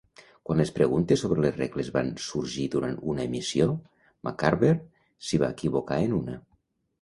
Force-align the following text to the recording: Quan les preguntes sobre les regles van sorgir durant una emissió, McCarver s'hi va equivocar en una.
Quan 0.49 0.59
les 0.61 0.69
preguntes 0.77 1.23
sobre 1.25 1.43
les 1.43 1.59
regles 1.59 1.91
van 1.97 2.09
sorgir 2.27 2.65
durant 2.77 2.95
una 3.13 3.27
emissió, 3.29 3.69
McCarver 4.29 4.73
s'hi 5.29 5.43
va 5.45 5.53
equivocar 5.59 6.01
en 6.09 6.19
una. 6.23 6.41